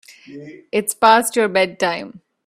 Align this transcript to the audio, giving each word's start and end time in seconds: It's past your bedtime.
It's 0.71 0.95
past 0.95 1.35
your 1.35 1.47
bedtime. 1.47 2.21